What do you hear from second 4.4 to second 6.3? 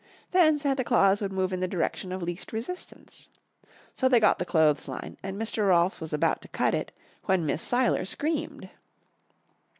clothesline, and Mr. Rolfs was